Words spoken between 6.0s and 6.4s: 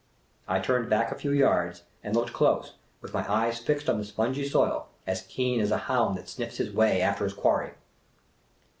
that